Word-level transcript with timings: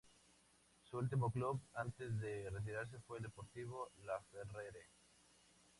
Su 0.89 0.97
último 0.97 1.29
club 1.31 1.61
antes 1.75 2.19
de 2.19 2.49
retirarse 2.49 2.97
fue 3.05 3.19
Deportivo 3.21 3.91
Laferrere. 4.03 4.87